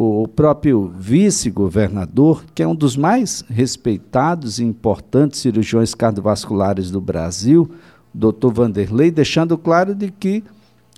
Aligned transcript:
o 0.00 0.28
próprio 0.28 0.92
vice-governador, 0.96 2.44
que 2.54 2.62
é 2.62 2.68
um 2.68 2.74
dos 2.74 2.96
mais 2.96 3.42
respeitados 3.50 4.60
e 4.60 4.64
importantes 4.64 5.40
cirurgiões 5.40 5.92
cardiovasculares 5.92 6.88
do 6.88 7.00
Brasil, 7.00 7.68
doutor 8.14 8.52
Vanderlei, 8.52 9.10
deixando 9.10 9.58
claro 9.58 9.96
de 9.96 10.12
que 10.12 10.44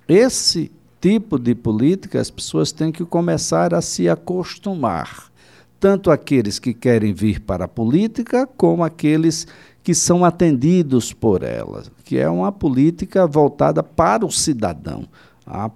esse 0.07 0.71
tipo 1.01 1.39
de 1.39 1.55
política 1.55 2.21
as 2.21 2.29
pessoas 2.29 2.71
têm 2.71 2.91
que 2.91 3.03
começar 3.03 3.73
a 3.73 3.81
se 3.81 4.07
acostumar. 4.07 5.31
Tanto 5.79 6.11
aqueles 6.11 6.59
que 6.59 6.71
querem 6.71 7.11
vir 7.11 7.39
para 7.41 7.65
a 7.65 7.67
política, 7.67 8.45
como 8.55 8.83
aqueles 8.83 9.47
que 9.81 9.95
são 9.95 10.23
atendidos 10.23 11.11
por 11.11 11.41
ela, 11.41 11.81
que 12.05 12.19
é 12.19 12.29
uma 12.29 12.51
política 12.51 13.25
voltada 13.25 13.81
para 13.81 14.23
o 14.23 14.31
cidadão, 14.31 15.07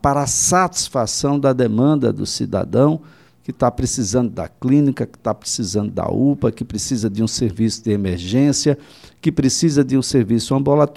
para 0.02 0.24
a 0.24 0.28
satisfação 0.28 1.40
da 1.40 1.52
demanda 1.52 2.14
do 2.14 2.26
cidadão 2.26 3.02
que 3.44 3.52
está 3.52 3.70
precisando 3.70 4.32
da 4.32 4.48
clínica, 4.48 5.06
que 5.06 5.18
está 5.18 5.32
precisando 5.32 5.92
da 5.92 6.08
UPA, 6.08 6.52
que 6.52 6.66
precisa 6.66 7.10
de 7.12 7.22
um 7.22 7.28
serviço 7.28 7.84
de 7.84 7.92
emergência, 7.92 8.76
que 9.22 9.32
precisa 9.32 9.84
de 9.84 9.96
um 9.96 10.02
serviço 10.02 10.56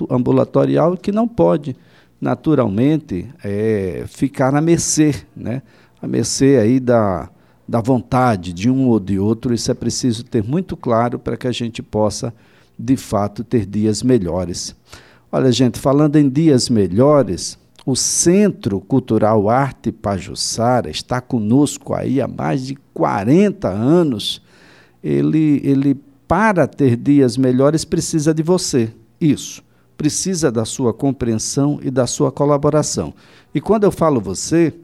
ambulatorial 0.09 0.95
e 0.95 0.97
que 0.97 1.13
não 1.13 1.29
pode, 1.29 1.77
naturalmente, 2.19 3.29
é, 3.45 4.05
ficar 4.07 4.55
à 4.55 4.63
mercê, 4.63 5.15
né? 5.37 5.61
à 6.01 6.07
mercê 6.07 6.57
aí 6.57 6.81
da, 6.81 7.29
da 7.69 7.83
vontade 7.83 8.55
de 8.55 8.71
um 8.71 8.89
ou 8.89 8.99
de 8.99 9.19
outro. 9.19 9.53
Isso 9.53 9.71
é 9.71 9.75
preciso 9.75 10.25
ter 10.25 10.43
muito 10.43 10.75
claro 10.75 11.19
para 11.19 11.37
que 11.37 11.47
a 11.47 11.53
gente 11.53 11.83
possa, 11.83 12.33
de 12.79 12.97
fato, 12.97 13.45
ter 13.45 13.67
dias 13.67 14.03
melhores. 14.03 14.75
Olha, 15.31 15.53
gente, 15.53 15.79
falando 15.79 16.17
em 16.17 16.31
dias 16.31 16.71
melhores, 16.71 17.59
o 17.89 17.97
Centro 17.97 18.83
Cultural 18.83 19.49
Arte 19.49 19.91
Pajussara 19.91 20.91
está 20.91 21.23
conosco 21.23 21.95
aí 21.95 22.21
há 22.21 22.29
mais 22.29 22.67
de 22.67 22.77
40 22.93 23.67
anos. 23.67 24.43
Ele, 25.03 25.63
ele 25.65 25.99
para 26.29 26.67
ter 26.67 26.99
dias 26.99 27.39
melhores, 27.39 27.87
precisa 27.87 28.35
de 28.35 28.43
você. 28.43 28.93
Isso. 29.19 29.65
Precisa 29.97 30.53
da 30.53 30.67
sua 30.67 30.93
compreensão 30.93 31.81
e 31.83 31.91
da 31.91 32.07
sua 32.07 32.31
colaboração. 32.31 33.15
E 33.55 33.61
quando 33.61 33.85
eu 33.85 33.91
falo 33.91 34.21
você, 34.21 34.75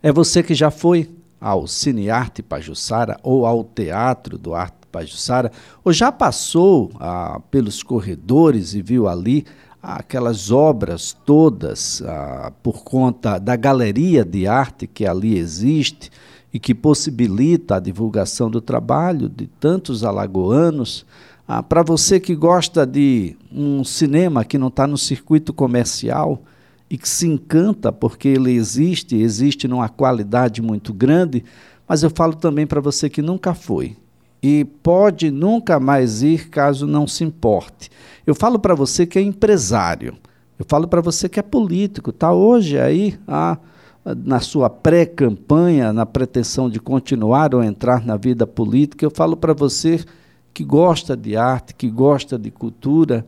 é 0.00 0.12
você 0.12 0.44
que 0.44 0.54
já 0.54 0.70
foi 0.70 1.10
ao 1.40 1.66
Cine 1.66 2.08
Arte 2.08 2.40
Pajussara 2.40 3.18
ou 3.20 3.44
ao 3.44 3.64
Teatro 3.64 4.38
do 4.38 4.54
Arte 4.54 4.86
Pajussara, 4.92 5.50
ou 5.84 5.92
já 5.92 6.12
passou 6.12 6.92
ah, 7.00 7.40
pelos 7.50 7.82
corredores 7.82 8.74
e 8.74 8.80
viu 8.80 9.08
ali 9.08 9.44
aquelas 9.82 10.50
obras 10.50 11.16
todas 11.24 12.02
ah, 12.06 12.52
por 12.62 12.84
conta 12.84 13.38
da 13.38 13.56
galeria 13.56 14.24
de 14.24 14.46
arte 14.46 14.86
que 14.86 15.06
ali 15.06 15.38
existe 15.38 16.10
e 16.52 16.58
que 16.58 16.74
possibilita 16.74 17.76
a 17.76 17.80
divulgação 17.80 18.50
do 18.50 18.60
trabalho 18.60 19.28
de 19.28 19.46
tantos 19.46 20.04
alagoanos. 20.04 21.06
Ah, 21.46 21.62
Para 21.62 21.82
você 21.82 22.20
que 22.20 22.34
gosta 22.34 22.86
de 22.86 23.36
um 23.50 23.82
cinema 23.84 24.44
que 24.44 24.58
não 24.58 24.68
está 24.68 24.86
no 24.86 24.98
circuito 24.98 25.52
comercial 25.52 26.42
e 26.90 26.98
que 26.98 27.08
se 27.08 27.26
encanta 27.26 27.90
porque 27.92 28.28
ele 28.28 28.52
existe, 28.52 29.16
existe 29.16 29.66
numa 29.66 29.88
qualidade 29.88 30.60
muito 30.60 30.92
grande, 30.92 31.44
mas 31.88 32.02
eu 32.02 32.10
falo 32.10 32.34
também 32.34 32.66
para 32.66 32.80
você 32.80 33.08
que 33.08 33.22
nunca 33.22 33.54
foi 33.54 33.96
e 34.42 34.64
pode 34.64 35.30
nunca 35.30 35.78
mais 35.78 36.22
ir 36.22 36.48
caso 36.48 36.86
não 36.86 37.06
se 37.06 37.24
importe. 37.24 37.90
Eu 38.26 38.34
falo 38.34 38.58
para 38.58 38.74
você 38.74 39.06
que 39.06 39.18
é 39.18 39.22
empresário, 39.22 40.16
eu 40.58 40.64
falo 40.68 40.86
para 40.86 41.00
você 41.00 41.28
que 41.28 41.40
é 41.40 41.42
político, 41.42 42.10
está 42.10 42.32
hoje 42.32 42.78
aí 42.78 43.18
ah, 43.26 43.58
na 44.04 44.40
sua 44.40 44.68
pré-campanha, 44.68 45.92
na 45.92 46.06
pretensão 46.06 46.68
de 46.68 46.80
continuar 46.80 47.54
ou 47.54 47.62
entrar 47.62 48.04
na 48.04 48.16
vida 48.16 48.46
política. 48.46 49.04
Eu 49.04 49.10
falo 49.10 49.36
para 49.36 49.52
você 49.52 50.04
que 50.52 50.64
gosta 50.64 51.16
de 51.16 51.36
arte, 51.36 51.74
que 51.74 51.88
gosta 51.88 52.38
de 52.38 52.50
cultura, 52.50 53.24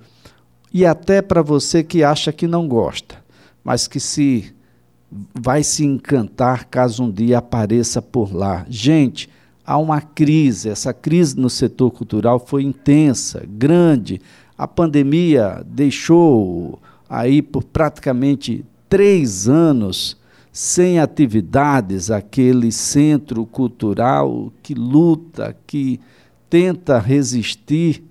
e 0.72 0.84
até 0.84 1.20
para 1.20 1.42
você 1.42 1.82
que 1.82 2.02
acha 2.02 2.32
que 2.32 2.46
não 2.46 2.66
gosta, 2.66 3.16
mas 3.62 3.86
que 3.86 4.00
se 4.00 4.54
vai 5.38 5.62
se 5.62 5.84
encantar 5.84 6.66
caso 6.66 7.04
um 7.04 7.10
dia 7.10 7.38
apareça 7.38 8.00
por 8.00 8.34
lá. 8.34 8.64
Gente, 8.68 9.28
há 9.66 9.78
uma 9.78 10.00
crise, 10.00 10.68
essa 10.68 10.92
crise 10.92 11.38
no 11.38 11.48
setor 11.48 11.90
cultural 11.90 12.38
foi 12.38 12.62
intensa, 12.62 13.44
grande. 13.46 14.20
A 14.56 14.66
pandemia 14.66 15.62
deixou 15.66 16.78
aí 17.08 17.42
por 17.42 17.64
praticamente 17.64 18.64
três 18.88 19.48
anos 19.48 20.16
sem 20.52 20.98
atividades 20.98 22.10
aquele 22.10 22.70
centro 22.70 23.46
cultural 23.46 24.52
que 24.62 24.74
luta, 24.74 25.56
que 25.66 25.98
tenta 26.50 26.98
resistir 26.98 28.04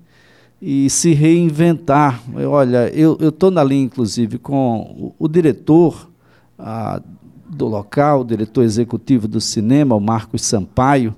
e 0.60 0.90
se 0.90 1.14
reinventar. 1.14 2.22
Olha, 2.48 2.90
eu 2.90 3.18
estou 3.20 3.52
na 3.52 3.64
linha, 3.64 3.84
inclusive, 3.84 4.40
com 4.40 5.14
o, 5.20 5.26
o 5.26 5.28
diretor 5.28 6.10
ah, 6.58 7.02
do 7.48 7.68
local, 7.68 8.22
o 8.22 8.26
diretor 8.26 8.64
executivo 8.64 9.28
do 9.28 9.40
cinema, 9.40 9.96
o 9.96 10.00
Marcos 10.00 10.44
Sampaio, 10.44 11.16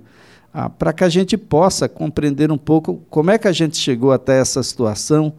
ah, 0.53 0.69
para 0.69 0.93
que 0.93 1.03
a 1.03 1.09
gente 1.09 1.35
possa 1.35 1.89
compreender 1.89 2.51
um 2.51 2.57
pouco 2.57 3.01
como 3.09 3.31
é 3.31 3.37
que 3.37 3.47
a 3.47 3.51
gente 3.51 3.75
chegou 3.77 4.11
até 4.11 4.39
essa 4.39 4.61
situação 4.61 5.33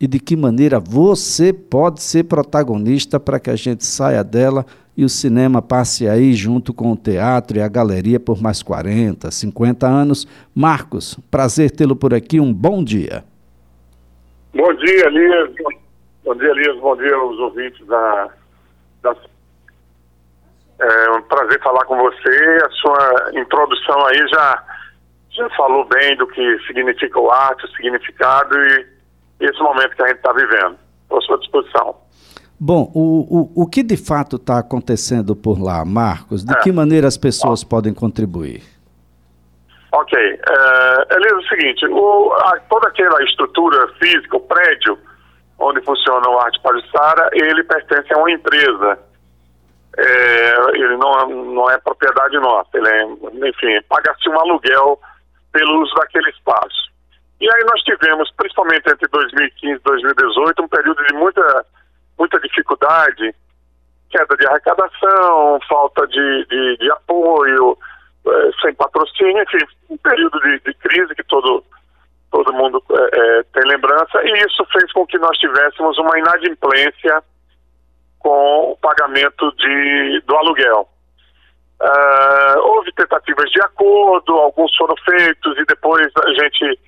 e 0.00 0.06
de 0.06 0.18
que 0.18 0.34
maneira 0.34 0.80
você 0.80 1.52
pode 1.52 2.02
ser 2.02 2.24
protagonista 2.24 3.20
para 3.20 3.38
que 3.38 3.50
a 3.50 3.56
gente 3.56 3.84
saia 3.84 4.24
dela 4.24 4.64
e 4.96 5.04
o 5.04 5.08
cinema 5.08 5.60
passe 5.60 6.08
aí 6.08 6.32
junto 6.32 6.72
com 6.72 6.92
o 6.92 6.96
teatro 6.96 7.58
e 7.58 7.60
a 7.60 7.68
galeria 7.68 8.18
por 8.18 8.40
mais 8.40 8.62
40, 8.62 9.30
50 9.30 9.86
anos. 9.86 10.26
Marcos, 10.54 11.18
prazer 11.30 11.70
tê-lo 11.70 11.96
por 11.96 12.14
aqui, 12.14 12.40
um 12.40 12.52
bom 12.52 12.82
dia. 12.82 13.24
Bom 14.54 14.72
dia, 14.74 15.06
Elias. 15.06 15.50
Bom 16.24 16.34
dia, 16.36 16.48
Elias. 16.48 16.80
Bom 16.80 16.96
dia 16.96 17.14
aos 17.14 17.38
ouvintes 17.38 17.86
da, 17.86 18.30
da 19.02 19.16
é 20.78 21.10
um 21.10 21.22
prazer 21.22 21.60
falar 21.62 21.84
com 21.84 21.96
você. 21.96 22.58
A 22.64 22.70
sua 22.70 23.30
introdução 23.34 24.06
aí 24.06 24.28
já, 24.28 24.62
já 25.30 25.50
falou 25.50 25.84
bem 25.86 26.16
do 26.16 26.26
que 26.26 26.58
significa 26.66 27.18
o 27.20 27.30
arte, 27.30 27.64
o 27.64 27.68
significado 27.70 28.56
e 28.58 28.86
esse 29.40 29.60
momento 29.60 29.94
que 29.96 30.02
a 30.02 30.08
gente 30.08 30.16
está 30.16 30.32
vivendo. 30.32 30.76
Estou 31.02 31.18
à 31.18 31.20
sua 31.22 31.38
disposição. 31.38 31.96
Bom, 32.58 32.90
o, 32.94 33.52
o, 33.56 33.62
o 33.62 33.66
que 33.66 33.82
de 33.82 33.96
fato 33.96 34.36
está 34.36 34.58
acontecendo 34.58 35.34
por 35.34 35.60
lá, 35.60 35.84
Marcos? 35.84 36.44
De 36.44 36.54
é. 36.56 36.60
que 36.60 36.72
maneira 36.72 37.06
as 37.06 37.16
pessoas 37.16 37.64
podem 37.64 37.92
contribuir? 37.92 38.62
Ok. 39.92 40.18
É, 40.18 41.16
Elisa, 41.16 41.34
é 41.34 41.38
o 41.38 41.42
seguinte, 41.42 41.86
o, 41.86 42.32
a, 42.32 42.58
toda 42.68 42.88
aquela 42.88 43.22
estrutura 43.24 43.88
física, 44.00 44.36
o 44.36 44.40
prédio 44.40 44.98
onde 45.58 45.80
funciona 45.82 46.28
o 46.28 46.38
Arte 46.38 46.60
Pajussara, 46.62 47.30
ele 47.32 47.62
pertence 47.64 48.12
a 48.12 48.18
uma 48.18 48.30
empresa 48.30 48.98
é, 49.96 50.54
ele 50.74 50.96
não, 50.96 51.20
é, 51.20 51.26
não 51.26 51.70
é 51.70 51.78
propriedade 51.78 52.36
nossa, 52.38 52.70
ele 52.74 52.88
é, 52.88 53.04
enfim, 53.48 53.80
paga-se 53.88 54.28
um 54.28 54.40
aluguel 54.40 54.98
pelo 55.52 55.82
uso 55.82 55.94
daquele 55.94 56.30
espaço. 56.30 56.92
E 57.40 57.48
aí 57.48 57.64
nós 57.64 57.80
tivemos, 57.82 58.30
principalmente 58.36 58.90
entre 58.90 59.08
2015 59.08 59.74
e 59.74 59.78
2018, 59.78 60.62
um 60.62 60.68
período 60.68 61.04
de 61.04 61.14
muita, 61.14 61.66
muita 62.18 62.40
dificuldade, 62.40 63.34
queda 64.10 64.36
de 64.36 64.46
arrecadação, 64.46 65.60
falta 65.68 66.06
de, 66.06 66.46
de, 66.46 66.76
de 66.78 66.90
apoio, 66.90 67.76
é, 68.26 68.50
sem 68.62 68.74
patrocínio, 68.74 69.42
enfim, 69.42 69.64
um 69.90 69.96
período 69.98 70.40
de, 70.40 70.60
de 70.60 70.74
crise 70.74 71.14
que 71.14 71.24
todo, 71.24 71.62
todo 72.30 72.52
mundo 72.52 72.82
é, 72.90 73.18
é, 73.18 73.42
tem 73.52 73.62
lembrança, 73.70 74.22
e 74.24 74.32
isso 74.44 74.64
fez 74.72 74.90
com 74.92 75.06
que 75.06 75.18
nós 75.18 75.36
tivéssemos 75.38 75.98
uma 75.98 76.18
inadimplência 76.18 77.22
com 78.24 78.72
o 78.72 78.76
pagamento 78.78 79.52
de, 79.56 80.22
do 80.26 80.34
aluguel. 80.34 80.88
Uh, 81.78 82.58
houve 82.60 82.90
tentativas 82.92 83.50
de 83.50 83.60
acordo, 83.60 84.32
alguns 84.36 84.74
foram 84.76 84.94
feitos 85.04 85.58
e 85.58 85.64
depois 85.66 86.10
a 86.24 86.42
gente 86.42 86.80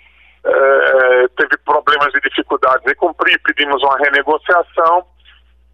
uh, 0.47 1.29
teve 1.37 1.59
problemas 1.59 2.15
e 2.15 2.21
dificuldades 2.21 2.91
em 2.91 2.95
cumprir, 2.95 3.39
pedimos 3.43 3.83
uma 3.83 3.99
renegociação. 3.99 5.05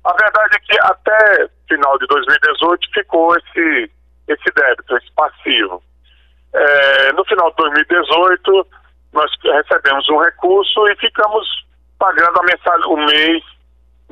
A 0.05 0.13
verdade 0.15 0.57
é 0.57 0.61
que 0.61 0.81
até 0.81 1.49
final 1.69 1.97
de 1.99 2.07
2018 2.09 2.89
ficou 2.93 3.37
esse, 3.37 3.91
esse 4.27 4.55
débito, 4.57 4.97
esse 4.97 5.13
passivo. 5.13 5.81
Uh, 6.55 7.17
no 7.17 7.25
final 7.27 7.51
de 7.51 7.57
2018, 7.57 8.67
nós 9.13 9.31
recebemos 9.45 10.09
um 10.11 10.19
recurso 10.19 10.89
e 10.89 10.97
ficamos 10.97 11.47
pagando 12.01 12.41
a 12.41 12.43
mensal, 12.43 12.81
o 12.91 12.97
mês 12.97 13.45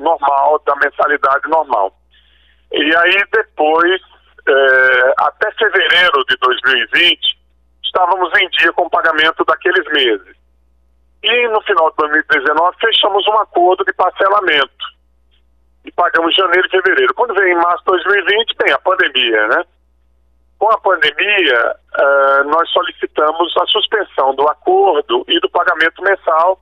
normal, 0.01 0.61
da 0.65 0.75
mensalidade 0.75 1.47
normal. 1.49 1.93
E 2.71 2.95
aí 2.95 3.23
depois, 3.31 4.01
é, 4.47 5.13
até 5.17 5.51
fevereiro 5.51 6.23
de 6.29 6.37
2020, 6.37 7.19
estávamos 7.83 8.31
em 8.39 8.49
dia 8.49 8.71
com 8.73 8.83
o 8.83 8.89
pagamento 8.89 9.43
daqueles 9.45 9.85
meses. 9.91 10.35
E 11.23 11.47
no 11.49 11.61
final 11.61 11.89
de 11.91 11.97
2019 11.97 12.77
fechamos 12.79 13.27
um 13.27 13.37
acordo 13.39 13.83
de 13.85 13.93
parcelamento. 13.93 14.91
E 15.85 15.91
pagamos 15.91 16.33
janeiro 16.35 16.67
e 16.67 16.71
fevereiro. 16.71 17.13
Quando 17.13 17.35
veio 17.35 17.49
em 17.49 17.61
março 17.61 17.83
de 17.83 17.91
2020, 17.91 18.55
bem, 18.57 18.73
a 18.73 18.79
pandemia, 18.79 19.47
né? 19.47 19.63
Com 20.57 20.71
a 20.71 20.79
pandemia, 20.79 21.75
uh, 21.99 22.43
nós 22.49 22.69
solicitamos 22.69 23.55
a 23.57 23.65
suspensão 23.67 24.35
do 24.35 24.47
acordo 24.47 25.25
e 25.27 25.39
do 25.39 25.49
pagamento 25.49 26.01
mensal 26.03 26.59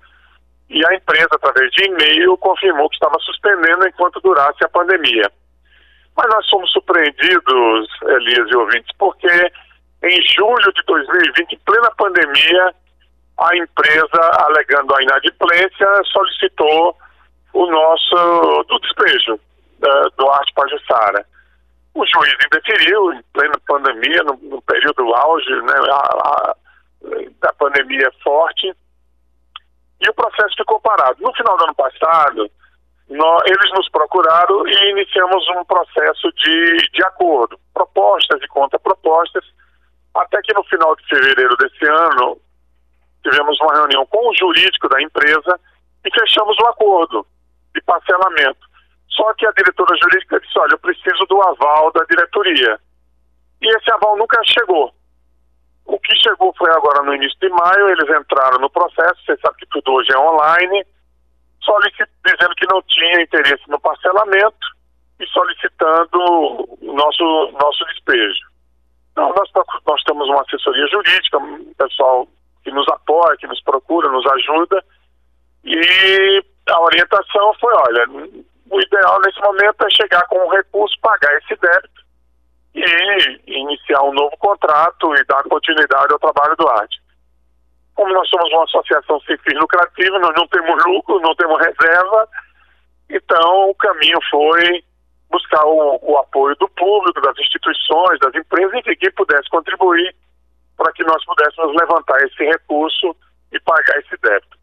e 0.70 0.86
a 0.86 0.96
empresa, 0.96 1.30
através 1.32 1.72
de 1.72 1.86
e-mail, 1.86 2.38
confirmou 2.38 2.90
que 2.90 2.96
estava 2.96 3.18
suspendendo 3.20 3.88
enquanto 3.88 4.22
durasse 4.22 4.64
a 4.64 4.70
pandemia. 4.70 5.30
Mas 6.16 6.28
nós 6.30 6.46
somos 6.48 6.72
surpreendidos, 6.72 7.88
Elias 8.04 8.50
e 8.50 8.56
ouvintes, 8.56 8.96
porque 8.98 9.52
em 10.04 10.22
julho 10.22 10.74
de 10.74 10.84
2020, 10.86 11.54
em 11.54 11.60
plena 11.60 11.92
pandemia, 11.98 12.76
a 13.40 13.58
empresa, 13.58 14.32
alegando 14.46 14.96
a 14.96 15.04
inadimplência, 15.04 15.88
solicitou 16.12 16.96
o 17.54 17.66
nosso 17.66 18.64
do 18.68 18.80
despejo 18.80 19.34
uh, 19.36 20.10
do 20.18 20.30
Arte 20.30 20.54
Pajussara. 20.54 21.26
O 21.96 22.06
juiz 22.06 22.36
indeferiu, 22.46 23.14
em 23.14 23.24
plena 23.34 23.56
pandemia, 23.68 24.24
no, 24.24 24.38
no 24.44 24.62
período 24.62 25.16
auge 25.16 25.50
né, 25.62 25.74
a, 25.90 25.96
a, 25.96 26.56
da 27.42 27.54
pandemia 27.54 28.12
forte, 28.24 28.72
e 30.02 30.10
o 30.10 30.14
processo 30.14 30.56
ficou 30.58 30.80
parado. 30.80 31.22
No 31.22 31.34
final 31.34 31.58
do 31.58 31.64
ano 31.66 31.76
passado, 31.76 32.50
nós, 33.10 33.42
eles 33.46 33.72
nos 33.74 33.90
procuraram 33.90 34.68
e 34.68 34.92
iniciamos 34.92 35.44
um 35.50 35.66
processo 35.66 36.32
de, 36.34 36.90
de 36.94 37.04
acordo, 37.06 37.60
propostas 37.74 38.42
e 38.42 38.48
contrapropostas, 38.48 39.44
até 40.16 40.42
que 40.42 40.54
no 40.54 40.64
final 40.66 40.96
de 40.96 41.06
fevereiro 41.08 41.56
desse 41.58 41.86
ano, 41.86 42.40
tivemos 43.24 43.60
uma 43.62 43.76
reunião 43.76 44.06
com 44.08 44.30
o 44.30 44.36
jurídico 44.36 44.88
da 44.90 45.02
empresa 45.02 45.60
e 46.06 46.12
fechamos 46.12 46.58
o 46.60 46.68
acordo 46.68 47.26
de 47.74 47.82
parcelamento. 47.82 48.70
Só 49.10 49.34
que 49.34 49.46
a 49.46 49.52
diretora 49.52 49.98
jurídica 50.02 50.40
disse: 50.40 50.58
olha, 50.60 50.74
eu 50.74 50.80
preciso 50.80 51.26
do 51.28 51.42
aval 51.42 51.92
da 51.92 52.04
diretoria. 52.06 52.80
E 53.62 53.76
esse 53.76 53.92
aval 53.92 54.18
nunca 54.18 54.40
chegou. 54.46 54.94
O 55.90 56.00
que 56.00 56.16
chegou 56.16 56.54
foi 56.56 56.70
agora 56.70 57.02
no 57.02 57.16
início 57.16 57.38
de 57.40 57.50
maio, 57.50 57.90
eles 57.90 58.08
entraram 58.08 58.60
no 58.60 58.70
processo, 58.70 59.26
você 59.26 59.36
sabe 59.38 59.58
que 59.58 59.66
tudo 59.72 59.92
hoje 59.92 60.14
é 60.14 60.20
online, 60.20 60.86
dizendo 62.24 62.56
que 62.56 62.68
não 62.72 62.80
tinha 62.84 63.24
interesse 63.24 63.64
no 63.68 63.80
parcelamento 63.80 64.68
e 65.20 65.26
solicitando 65.26 66.20
o 66.20 66.94
nosso, 66.94 67.52
nosso 67.60 67.84
despejo. 67.86 68.48
Então, 69.12 69.34
nós, 69.36 69.50
nós 69.88 70.04
temos 70.04 70.30
uma 70.30 70.42
assessoria 70.42 70.86
jurídica, 70.88 71.40
um 71.40 71.74
pessoal 71.74 72.28
que 72.64 72.70
nos 72.70 72.88
apoia, 72.90 73.38
que 73.38 73.48
nos 73.48 73.62
procura, 73.64 74.10
nos 74.10 74.26
ajuda, 74.28 74.86
e 75.64 76.44
a 76.70 76.82
orientação 76.82 77.52
foi, 77.60 77.74
olha, 77.74 78.08
o 78.70 78.80
ideal 78.80 79.20
nesse 79.26 79.42
momento 79.42 79.88
é 79.88 79.90
chegar 79.90 80.22
com 80.28 80.38
um 80.38 80.50
recurso, 80.50 80.96
pagar 81.02 81.36
esse 81.38 81.56
débito 81.56 82.09
e 82.76 83.42
iniciar 83.48 84.02
um 84.04 84.14
novo 84.14 84.36
contrato 84.38 85.16
e 85.16 85.24
dar 85.26 85.44
continuidade 85.44 86.14
ao 86.14 86.20
trabalho 86.20 86.56
do 86.56 86.68
arte. 86.68 87.02
Como 87.96 88.14
nós 88.14 88.30
somos 88.30 88.52
uma 88.52 88.64
associação 88.64 89.20
sem 89.22 89.38
fins 89.40 89.60
lucrativos, 89.60 90.22
nós 90.22 90.34
não 90.38 90.48
temos 90.48 90.86
lucro, 90.86 91.20
não 91.20 91.36
temos 91.36 91.60
reserva, 91.60 92.28
então 93.10 93.70
o 93.70 93.76
caminho 93.76 94.18
foi 94.30 94.84
buscar 95.30 95.66
o, 95.66 96.00
o 96.02 96.18
apoio 96.18 96.56
do 96.58 96.70
público, 96.70 97.22
das 97.22 97.38
instituições, 97.38 98.20
das 98.20 98.34
empresas, 98.36 98.74
enfim, 98.74 98.96
quem 98.96 99.12
pudesse 99.12 99.50
contribuir 99.50 100.16
para 100.78 100.92
que 100.94 101.04
nós 101.04 101.24
pudéssemos 101.26 101.76
levantar 101.76 102.18
esse 102.24 102.44
recurso 102.44 103.16
e 103.52 103.60
pagar 103.60 104.00
esse 104.00 104.16
débito. 104.22 104.58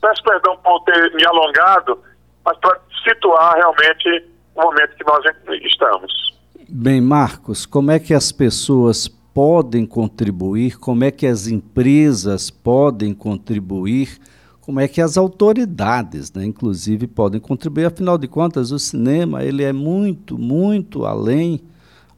Peço 0.00 0.22
perdão 0.22 0.56
por 0.58 0.82
ter 0.84 1.12
me 1.12 1.24
alongado, 1.26 2.02
mas 2.44 2.56
para 2.58 2.80
situar 3.04 3.56
realmente 3.56 4.26
o 4.54 4.62
momento 4.62 4.96
que 4.96 5.04
nós 5.04 5.22
estamos. 5.62 6.39
Bem, 6.72 7.00
Marcos, 7.00 7.66
como 7.66 7.90
é 7.90 7.98
que 7.98 8.14
as 8.14 8.30
pessoas 8.30 9.08
podem 9.08 9.84
contribuir? 9.84 10.78
Como 10.78 11.02
é 11.02 11.10
que 11.10 11.26
as 11.26 11.48
empresas 11.48 12.48
podem 12.48 13.12
contribuir? 13.12 14.18
Como 14.60 14.78
é 14.78 14.86
que 14.86 15.00
as 15.00 15.18
autoridades, 15.18 16.32
né, 16.32 16.44
inclusive, 16.44 17.08
podem 17.08 17.40
contribuir? 17.40 17.86
Afinal 17.86 18.16
de 18.16 18.28
contas, 18.28 18.70
o 18.70 18.78
cinema 18.78 19.42
ele 19.42 19.64
é 19.64 19.72
muito, 19.72 20.38
muito 20.38 21.04
além 21.04 21.60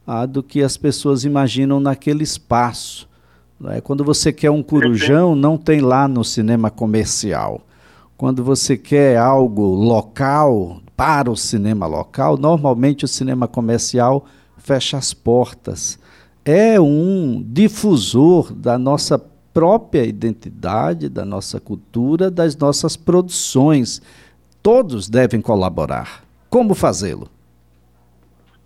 ah, 0.05 0.27
do 0.27 0.43
que 0.43 0.61
as 0.61 0.77
pessoas 0.77 1.23
imaginam 1.23 1.79
naquele 1.79 2.23
espaço. 2.23 3.09
Né? 3.59 3.81
Quando 3.81 4.03
você 4.03 4.31
quer 4.31 4.51
um 4.51 4.61
corujão, 4.61 5.35
não 5.35 5.57
tem 5.57 5.81
lá 5.81 6.07
no 6.07 6.23
cinema 6.23 6.69
comercial. 6.69 7.61
Quando 8.15 8.43
você 8.43 8.77
quer 8.77 9.17
algo 9.17 9.73
local, 9.73 10.79
para 10.95 11.31
o 11.31 11.35
cinema 11.35 11.87
local, 11.87 12.37
normalmente 12.37 13.03
o 13.03 13.07
cinema 13.07 13.47
comercial 13.47 14.25
fecha 14.63 14.97
as 14.97 15.13
portas. 15.13 15.99
É 16.45 16.79
um 16.79 17.43
difusor 17.45 18.53
da 18.53 18.77
nossa 18.77 19.19
própria 19.53 20.03
identidade, 20.03 21.09
da 21.09 21.23
nossa 21.23 21.59
cultura, 21.59 22.31
das 22.31 22.55
nossas 22.55 22.97
produções. 22.97 24.01
Todos 24.61 25.09
devem 25.09 25.41
colaborar. 25.41 26.23
Como 26.49 26.73
fazê-lo? 26.73 27.29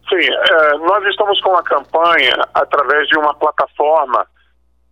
Sim, 0.07 0.29
é, 0.29 0.77
nós 0.77 1.05
estamos 1.07 1.41
com 1.41 1.49
uma 1.49 1.63
campanha 1.63 2.38
através 2.53 3.07
de 3.09 3.17
uma 3.17 3.33
plataforma 3.33 4.25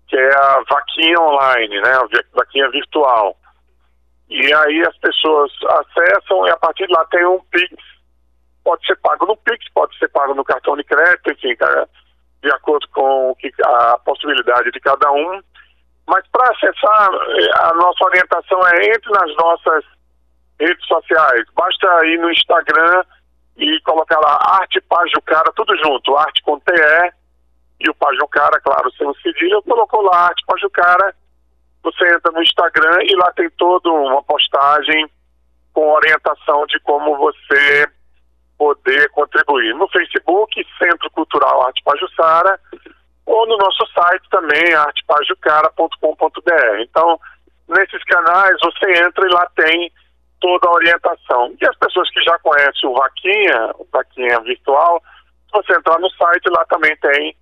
que 0.08 0.18
é 0.18 0.36
a 0.36 0.64
Vaquinha 0.70 1.20
Online, 1.20 1.82
né, 1.82 1.92
a 1.92 2.08
Vaquinha 2.36 2.70
Virtual. 2.70 3.36
E 4.30 4.54
aí 4.54 4.82
as 4.82 4.98
pessoas 4.98 5.52
acessam 5.64 6.48
e 6.48 6.52
a 6.52 6.58
partir 6.58 6.88
de 6.88 6.94
lá 6.94 7.06
tem 7.06 7.26
um 7.26 7.40
Pix. 7.52 7.95
Pode 8.66 8.86
ser 8.86 8.98
pago 8.98 9.26
no 9.26 9.38
Pix, 9.38 9.66
pode 9.74 9.98
ser 9.98 10.10
pago 10.10 10.34
no 10.34 10.44
cartão 10.44 10.76
de 10.76 10.84
crédito, 10.84 11.32
enfim, 11.32 11.56
de 12.44 12.52
acordo 12.52 12.86
com 12.90 13.34
a 13.64 13.98
possibilidade 14.00 14.72
de 14.72 14.80
cada 14.82 15.10
um. 15.12 15.42
Mas 16.06 16.28
para 16.34 16.52
acessar, 16.52 17.10
a 17.62 17.74
nossa 17.76 18.04
orientação 18.04 18.60
é 18.68 18.88
entre 18.88 19.10
nas 19.12 19.34
nossas 19.38 19.86
redes 20.60 20.86
sociais. 20.86 21.46
Basta 21.56 22.06
ir 22.08 22.20
no 22.20 22.30
Instagram 22.30 23.04
e 23.56 23.80
colocar 23.82 24.20
lá 24.20 24.38
Arte 24.60 24.82
Pajucara, 24.82 25.54
tudo 25.56 25.74
junto, 25.78 26.18
Arte 26.18 26.44
com 26.44 26.60
TE 26.60 27.14
e 27.80 27.90
o 27.90 27.96
Pajucara, 27.96 28.60
claro, 28.60 28.92
sem 28.98 29.08
o 29.08 29.16
cedilha, 29.22 29.62
colocou 29.62 30.02
lá 30.02 30.26
Arte 30.26 30.44
Pajucara 30.46 31.16
você 31.86 32.16
entra 32.16 32.32
no 32.32 32.42
Instagram 32.42 32.98
e 33.04 33.16
lá 33.16 33.32
tem 33.34 33.48
toda 33.52 33.92
uma 33.92 34.24
postagem 34.24 35.08
com 35.72 35.94
orientação 35.94 36.66
de 36.66 36.80
como 36.80 37.16
você 37.16 37.88
poder 38.58 39.10
contribuir. 39.12 39.76
No 39.76 39.88
Facebook, 39.90 40.66
Centro 40.78 41.12
Cultural 41.12 41.68
Arte 41.68 41.84
Pajussara, 41.84 42.60
ou 43.26 43.46
no 43.48 43.58
nosso 43.58 43.86
site 43.88 44.30
também, 44.30 44.74
artepajucara.com.br. 44.74 46.82
Então, 46.82 47.20
nesses 47.68 48.04
canais 48.04 48.56
você 48.64 49.04
entra 49.04 49.28
e 49.28 49.34
lá 49.34 49.46
tem 49.56 49.92
toda 50.40 50.68
a 50.68 50.74
orientação. 50.74 51.56
E 51.60 51.68
as 51.68 51.76
pessoas 51.78 52.10
que 52.12 52.22
já 52.22 52.38
conhecem 52.40 52.90
o 52.90 52.94
Vaquinha, 52.94 53.72
o 53.80 53.88
Vaquinha 53.92 54.40
Virtual, 54.42 55.02
se 55.46 55.52
você 55.54 55.74
entrar 55.74 56.00
no 56.00 56.10
site, 56.12 56.50
lá 56.50 56.64
também 56.66 56.96
tem 56.98 57.36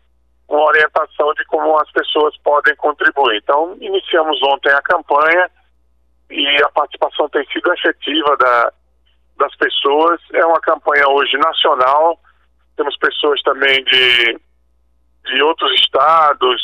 uma 0.47 0.63
orientação 0.65 1.33
de 1.33 1.43
como 1.45 1.77
as 1.79 1.91
pessoas 1.91 2.37
podem 2.43 2.75
contribuir. 2.75 3.39
Então, 3.43 3.75
iniciamos 3.81 4.41
ontem 4.43 4.71
a 4.71 4.81
campanha 4.81 5.49
e 6.29 6.63
a 6.63 6.69
participação 6.69 7.27
tem 7.29 7.45
sido 7.47 7.73
efetiva 7.73 8.37
da, 8.37 8.71
das 9.37 9.55
pessoas. 9.55 10.19
É 10.33 10.45
uma 10.45 10.59
campanha 10.61 11.07
hoje 11.09 11.37
nacional, 11.37 12.19
temos 12.75 12.97
pessoas 12.97 13.41
também 13.43 13.83
de, 13.83 14.39
de 15.25 15.41
outros 15.43 15.71
estados, 15.81 16.61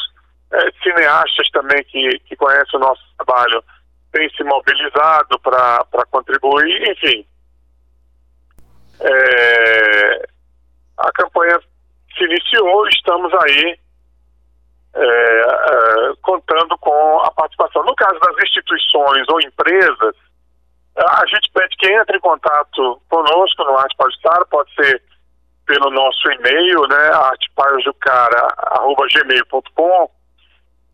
é, 0.51 0.71
cineastas 0.83 1.49
também 1.51 1.83
que, 1.85 2.19
que 2.19 2.35
conhecem 2.35 2.79
o 2.79 2.83
nosso 2.83 3.01
trabalho, 3.17 3.63
têm 4.11 4.29
se 4.31 4.43
mobilizado 4.43 5.39
para 5.39 6.05
contribuir, 6.09 6.91
enfim. 6.91 7.25
É, 9.01 10.27
a 10.97 11.11
campanha 11.13 11.59
se 12.17 12.23
iniciou, 12.23 12.87
estamos 12.89 13.31
aí 13.43 13.79
é, 14.95 15.01
é, 15.01 16.13
contando 16.21 16.77
com 16.79 17.19
a 17.21 17.31
participação. 17.31 17.83
No 17.85 17.95
caso 17.95 18.19
das 18.19 18.43
instituições 18.43 19.25
ou 19.29 19.39
empresas, 19.41 20.15
a 21.07 21.25
gente 21.27 21.49
pede 21.53 21.77
que 21.77 21.87
entre 21.91 22.17
em 22.17 22.21
contato 22.21 23.01
conosco 23.09 23.63
no 23.63 23.77
Arte 23.77 23.95
Pajucara, 23.95 24.43
pode 24.45 24.73
ser 24.75 25.01
pelo 25.65 25.89
nosso 25.91 26.29
e-mail, 26.31 26.85
né, 26.87 27.09
artepajucara.gmail.com, 27.13 30.11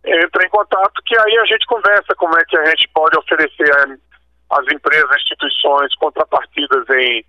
entre 0.06 0.46
em 0.46 0.50
contato 0.50 1.02
que 1.06 1.18
aí 1.18 1.38
a 1.38 1.46
gente 1.46 1.66
conversa 1.66 2.14
como 2.16 2.38
é 2.38 2.46
que 2.46 2.58
a 2.58 2.66
gente 2.66 2.88
pode 2.94 3.18
oferecer 3.18 3.72
às 4.52 4.68
empresas, 4.72 5.18
instituições, 5.18 5.96
contrapartidas 5.96 6.88
em 6.90 7.26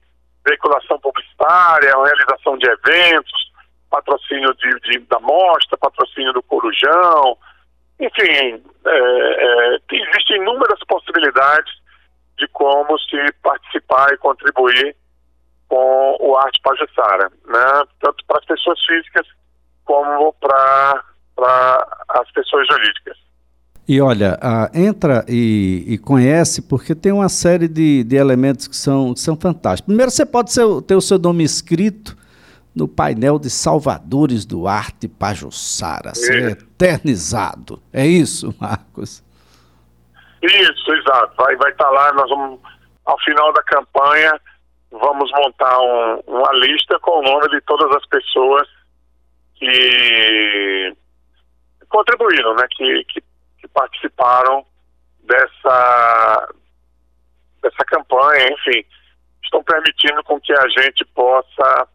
veiculação 0.47 0.99
publicitária, 0.99 1.95
realização 1.95 2.59
de 2.59 2.69
eventos, 2.69 3.53
patrocínio 3.91 4.53
de, 4.55 4.79
de, 4.81 4.99
da 5.07 5.21
mostra, 5.21 5.79
patrocínio 5.79 6.33
do 6.33 6.43
Corujão, 6.43 7.39
enfim, 7.99 8.63
é, 8.85 8.91
é, 8.91 9.79
existem 9.91 10.37
inúmeras 10.37 10.79
possibilidades 10.87 11.73
de 12.39 12.47
como 12.49 12.99
se 12.99 13.33
participar 13.43 14.13
e 14.13 14.19
contribuir 14.19 14.97
com 15.69 16.17
o 16.21 16.37
Arte 16.37 16.61
Pajussara, 16.63 17.31
né? 17.47 17.85
tanto 18.01 18.25
para 18.27 18.39
as 18.39 18.45
pessoas 18.45 18.79
físicas 18.85 19.27
como 19.85 20.33
para 20.35 21.05
as 22.09 22.31
pessoas 22.33 22.67
jurídicas. 22.69 23.17
E 23.89 24.01
olha, 24.01 24.37
entra 24.75 25.25
e, 25.29 25.85
e, 25.87 25.99
conhece, 25.99 26.61
porque 26.63 26.93
tem 26.93 27.13
uma 27.13 27.29
série 27.29 27.69
de, 27.69 28.03
de 28.03 28.17
elementos 28.17 28.67
que 28.67 28.77
são, 28.77 29.15
que 29.15 29.21
são 29.21 29.37
fantásticos. 29.37 29.87
Primeiro, 29.87 30.11
você 30.11 30.27
pode 30.27 30.53
ser, 30.53 30.65
ter 30.83 30.97
o 30.97 31.01
seu 31.01 31.19
nome 31.19 31.45
escrito 31.45 32.17
no 32.75 32.89
painel 32.89 33.39
de 33.39 33.49
Salvadores 33.49 34.45
do 34.45 34.67
Arte 34.67 35.07
Pajussara, 35.07 36.15
ser 36.17 36.51
eternizado. 36.51 37.81
É 37.93 38.05
isso, 38.05 38.53
Marcos? 38.61 39.23
Isso, 40.47 40.95
exato. 40.95 41.35
Vai 41.37 41.55
estar 41.55 41.65
vai 41.65 41.75
tá 41.75 41.91
lá, 41.91 42.13
nós 42.13 42.29
vamos, 42.29 42.61
ao 43.05 43.19
final 43.21 43.53
da 43.53 43.63
campanha, 43.65 44.33
vamos 44.91 45.31
montar 45.33 45.79
um, 45.81 46.23
uma 46.27 46.53
lista 46.55 46.99
com 47.01 47.19
o 47.19 47.23
nome 47.23 47.49
de 47.51 47.61
todas 47.63 47.95
as 47.97 48.07
pessoas 48.07 48.69
que 49.55 50.97
contribuíram, 51.89 52.55
né, 52.55 52.67
que, 52.71 53.05
que 53.05 53.23
que 53.67 53.69
participaram 53.69 54.65
dessa, 55.25 56.49
dessa 57.63 57.85
campanha, 57.87 58.53
enfim, 58.53 58.85
estão 59.43 59.63
permitindo 59.65 60.23
com 60.25 60.41
que 60.41 60.53
a 60.53 60.69
gente 60.69 61.05
possa 61.07 61.89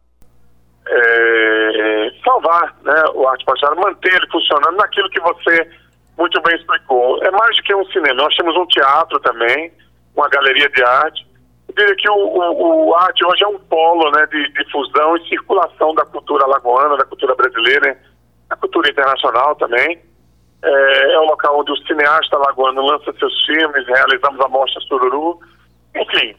é, 0.86 2.10
salvar 2.24 2.76
né, 2.82 3.02
o 3.14 3.26
arte 3.26 3.44
pastoral, 3.44 3.76
manter 3.76 4.14
ele 4.14 4.30
funcionando 4.30 4.76
naquilo 4.76 5.10
que 5.10 5.20
você 5.20 5.81
muito 6.16 6.40
bem 6.42 6.56
explicou. 6.56 7.22
É 7.22 7.30
mais 7.30 7.56
do 7.56 7.62
que 7.62 7.74
um 7.74 7.84
cinema, 7.86 8.14
nós 8.14 8.34
temos 8.36 8.56
um 8.56 8.66
teatro 8.66 9.18
também, 9.20 9.72
uma 10.14 10.28
galeria 10.28 10.68
de 10.68 10.82
arte. 10.82 11.26
Eu 11.68 11.74
diria 11.74 11.96
que 11.96 12.08
o, 12.10 12.14
o, 12.14 12.88
o 12.88 12.94
arte 12.96 13.24
hoje 13.24 13.44
é 13.44 13.48
um 13.48 13.58
polo 13.58 14.10
né, 14.10 14.26
de 14.26 14.52
difusão 14.52 15.16
e 15.16 15.28
circulação 15.28 15.94
da 15.94 16.04
cultura 16.04 16.44
alagoana, 16.44 16.96
da 16.96 17.04
cultura 17.04 17.34
brasileira, 17.34 17.98
da 18.48 18.56
cultura 18.56 18.90
internacional 18.90 19.54
também. 19.56 19.98
É, 20.62 21.14
é 21.14 21.20
um 21.20 21.24
local 21.24 21.60
onde 21.60 21.72
o 21.72 21.76
cineasta 21.86 22.36
lagoano 22.38 22.86
lança 22.86 23.12
seus 23.18 23.44
filmes, 23.46 23.86
realizamos 23.86 24.40
a 24.40 24.48
Mostra 24.48 24.80
Sururu, 24.82 25.40
enfim. 25.96 26.36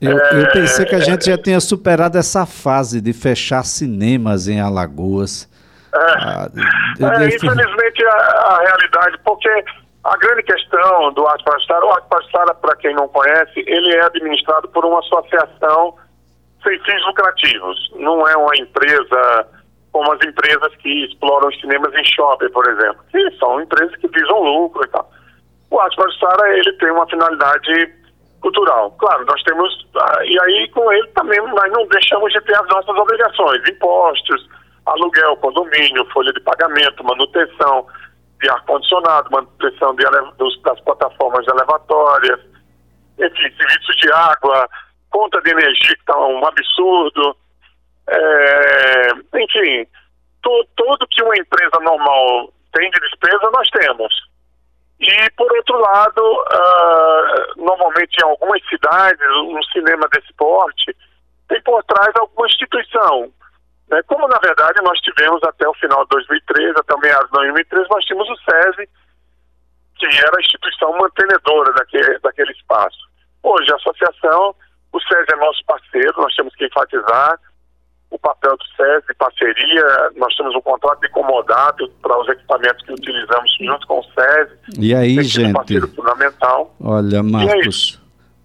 Eu, 0.00 0.16
é, 0.16 0.42
eu 0.42 0.52
pensei 0.52 0.84
que 0.84 0.94
a 0.94 1.00
gente 1.00 1.26
já 1.26 1.36
tinha 1.36 1.58
superado 1.58 2.16
essa 2.16 2.46
fase 2.46 3.00
de 3.00 3.12
fechar 3.12 3.64
cinemas 3.64 4.46
em 4.46 4.60
Alagoas. 4.60 5.48
É, 5.94 7.22
é, 7.22 7.26
infelizmente 7.26 8.04
a, 8.04 8.16
a, 8.16 8.58
realidade, 8.58 9.18
porque 9.24 9.64
a 10.04 10.16
grande 10.18 10.42
questão 10.42 11.12
do 11.12 11.26
Arte 11.26 11.44
Pastora, 11.44 11.86
o 11.86 11.90
Arte 11.90 12.08
Pastora, 12.08 12.54
para 12.54 12.76
quem 12.76 12.94
não 12.94 13.08
conhece, 13.08 13.64
ele 13.66 13.94
é 13.94 14.04
administrado 14.04 14.68
por 14.68 14.84
uma 14.84 14.98
associação 15.00 15.94
sem 16.62 16.78
fins 16.80 17.06
lucrativos. 17.06 17.92
Não 17.96 18.26
é 18.28 18.36
uma 18.36 18.56
empresa 18.56 19.46
como 19.92 20.12
as 20.12 20.20
empresas 20.24 20.74
que 20.76 21.06
exploram 21.06 21.48
os 21.48 21.60
cinemas 21.60 21.92
em 21.94 22.04
shopping, 22.04 22.50
por 22.50 22.68
exemplo. 22.68 23.02
que 23.10 23.30
são 23.38 23.60
empresas 23.60 23.96
que 23.96 24.08
visam 24.08 24.42
lucro 24.42 24.84
e 24.84 24.88
tal. 24.88 25.10
O 25.70 25.80
Arte 25.80 25.96
Sara, 26.18 26.56
ele 26.56 26.72
tem 26.74 26.90
uma 26.90 27.06
finalidade 27.06 27.92
cultural. 28.40 28.90
Claro, 28.92 29.24
nós 29.26 29.42
temos, 29.42 29.86
ah, 29.96 30.20
e 30.24 30.40
aí 30.40 30.68
com 30.70 30.92
ele 30.92 31.06
também 31.08 31.40
nós 31.40 31.72
não 31.72 31.86
deixamos 31.88 32.32
de 32.32 32.40
ter 32.42 32.54
as 32.56 32.68
nossas 32.68 32.96
obrigações, 32.96 33.68
impostos, 33.68 34.48
aluguel, 34.90 35.36
condomínio, 35.36 36.04
folha 36.12 36.32
de 36.32 36.40
pagamento, 36.40 37.04
manutenção 37.04 37.86
de 38.40 38.48
ar-condicionado, 38.50 39.30
manutenção 39.30 39.94
de 39.94 40.04
dos, 40.36 40.60
das 40.62 40.80
plataformas 40.80 41.46
elevatórias, 41.48 42.40
enfim, 43.18 43.56
serviços 43.56 43.96
de 43.96 44.12
água, 44.12 44.68
conta 45.10 45.40
de 45.42 45.50
energia 45.50 45.94
que 45.94 46.00
está 46.00 46.16
um 46.18 46.46
absurdo. 46.46 47.36
É, 48.08 49.12
enfim, 49.34 49.86
tu, 50.42 50.66
tudo 50.76 51.08
que 51.10 51.22
uma 51.22 51.36
empresa 51.36 51.80
normal 51.82 52.52
tem 52.72 52.90
de 52.90 53.00
despesa, 53.00 53.50
nós 53.52 53.68
temos. 53.70 54.28
E, 55.00 55.30
por 55.36 55.50
outro 55.52 55.78
lado, 55.78 56.22
uh, 56.22 57.64
normalmente 57.64 58.16
em 58.20 58.28
algumas 58.28 58.60
cidades, 58.68 59.20
um 59.44 59.62
cinema 59.72 60.08
desse 60.12 60.32
porte 60.34 60.96
tem 61.48 61.62
por 61.62 61.82
trás 61.84 62.10
alguma 62.16 62.46
instituição. 62.46 63.32
Né? 63.90 64.02
Como, 64.06 64.28
na 64.28 64.38
verdade, 64.38 64.80
nós 64.82 64.98
tivemos 65.00 65.42
até 65.44 65.66
o 65.68 65.74
final 65.74 66.02
de 66.04 66.10
2013, 66.10 66.74
até 66.78 66.94
o 66.94 67.00
meados 67.00 67.26
de 67.26 67.32
2013, 67.32 67.86
nós 67.90 68.04
tínhamos 68.04 68.28
o 68.28 68.36
SESI, 68.36 68.88
que 69.96 70.06
era 70.06 70.36
a 70.36 70.40
instituição 70.40 70.96
mantenedora 70.98 71.72
daquele, 71.72 72.18
daquele 72.18 72.52
espaço. 72.52 72.98
Hoje, 73.42 73.72
a 73.72 73.76
associação, 73.76 74.54
o 74.92 75.00
SESI 75.00 75.32
é 75.32 75.36
nosso 75.36 75.64
parceiro, 75.66 76.14
nós 76.18 76.34
temos 76.34 76.54
que 76.54 76.66
enfatizar, 76.66 77.38
o 78.10 78.18
papel 78.18 78.56
do 78.56 78.64
SESI, 78.76 79.14
parceria, 79.18 80.10
nós 80.16 80.34
temos 80.34 80.54
um 80.54 80.62
contrato 80.62 81.00
de 81.00 81.10
comodato 81.10 81.88
para 82.00 82.18
os 82.18 82.28
equipamentos 82.28 82.84
que 82.86 82.92
utilizamos 82.92 83.56
junto 83.60 83.86
com 83.86 84.00
o 84.00 84.04
SESI. 84.04 84.80
E 84.80 84.94
aí, 84.94 85.22
gente? 85.22 85.78
Um 85.78 85.88
fundamental. 85.88 86.74
Olha, 86.80 87.22
Marcos, 87.22 88.00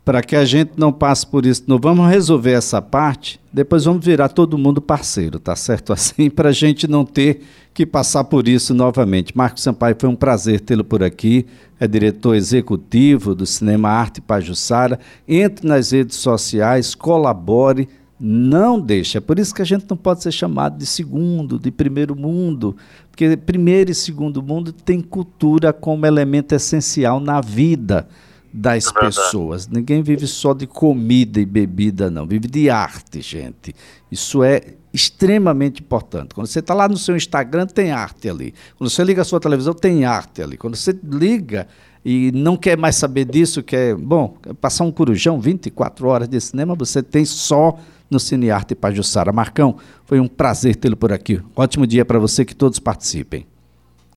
para 0.06 0.22
que 0.22 0.36
a 0.36 0.44
gente 0.44 0.72
não 0.76 0.92
passe 0.92 1.26
por 1.26 1.46
isso, 1.46 1.64
não 1.66 1.80
vamos 1.80 2.10
resolver 2.10 2.52
essa 2.52 2.82
parte, 2.82 3.40
depois 3.52 3.86
vamos 3.86 4.06
virar 4.06 4.30
todo 4.30 4.58
mundo 4.58 4.82
parceiro, 4.82 5.40
tá 5.40 5.56
certo 5.56 5.94
assim, 5.94 6.30
para 6.30 6.50
a 6.50 6.54
gente 6.54 6.88
não 6.88 7.06
ter 7.06 7.42
que 7.74 7.86
passar 7.86 8.26
por 8.26 8.48
isso 8.48 8.74
novamente. 8.74 9.36
Marcos 9.36 9.64
Sampaio, 9.64 9.96
foi 9.98 10.10
um 10.10 10.16
prazer 10.16 10.60
tê-lo 10.60 10.84
por 10.84 11.02
aqui, 11.02 11.46
é 11.80 11.88
diretor 11.88 12.36
executivo 12.36 13.34
do 13.34 13.46
Cinema 13.46 13.90
Arte 13.90 14.22
Pajussara. 14.22 15.00
Entre 15.28 15.68
nas 15.68 15.92
redes 15.92 16.18
sociais, 16.18 16.94
colabore, 16.94 17.90
não 18.20 18.80
deixa. 18.80 19.18
É 19.18 19.22
por 19.22 19.40
isso 19.40 19.56
que 19.56 19.62
a 19.62 19.66
gente 19.66 19.86
não 19.90 19.98
pode 19.98 20.22
ser 20.22 20.32
chamado 20.32 20.78
de 20.78 20.86
segundo, 20.86 21.58
de 21.58 21.72
primeiro 21.72 22.16
mundo, 22.16 22.76
porque 23.10 23.36
primeiro 23.36 23.90
e 23.90 23.96
segundo 23.96 24.44
mundo 24.44 24.72
tem 24.72 25.02
cultura 25.02 25.74
como 25.74 26.06
elemento 26.06 26.54
essencial 26.54 27.20
na 27.20 27.42
vida 27.42 28.08
das 28.54 28.88
é 28.88 29.00
pessoas. 29.00 29.68
Ninguém 29.68 30.04
vive 30.04 30.28
só 30.28 30.54
de 30.54 30.68
comida 30.68 31.40
e 31.40 31.46
bebida, 31.46 32.12
não. 32.12 32.28
Vive 32.28 32.48
de 32.48 32.70
arte, 32.70 33.20
gente. 33.20 33.74
Isso 34.12 34.44
é 34.44 34.76
extremamente 34.94 35.82
importante. 35.82 36.36
Quando 36.36 36.46
você 36.46 36.60
está 36.60 36.76
lá 36.76 36.88
no 36.88 36.98
seu 36.98 37.16
Instagram, 37.16 37.66
tem 37.66 37.92
arte 37.92 38.30
ali. 38.30 38.54
Quando 38.78 38.92
você 38.92 39.04
liga 39.04 39.24
a 39.24 39.26
sua 39.26 39.40
televisão, 39.40 39.74
tem 39.74 40.06
arte 40.06 40.44
ali. 40.44 40.56
Quando 40.56 40.76
você 40.76 40.96
liga 41.04 41.68
e 42.06 42.32
não 42.32 42.56
quer 42.56 42.78
mais 42.78 42.96
saber 42.96 43.26
disso, 43.26 43.64
quer, 43.64 43.96
bom, 43.96 44.38
passar 44.62 44.84
um 44.84 44.92
corujão, 44.92 45.42
24 45.42 46.08
horas 46.08 46.30
de 46.30 46.40
cinema, 46.40 46.76
você 46.76 47.02
tem 47.02 47.26
só 47.26 47.80
no 48.12 48.20
Cinearte 48.20 48.76
Pajussara. 48.76 49.32
Marcão, 49.32 49.78
foi 50.06 50.20
um 50.20 50.28
prazer 50.28 50.76
tê-lo 50.76 50.96
por 50.96 51.12
aqui. 51.12 51.42
Ótimo 51.56 51.88
dia 51.88 52.06
para 52.06 52.20
você, 52.20 52.46
que 52.46 52.54
todos 52.54 52.78
participem. 52.78 53.48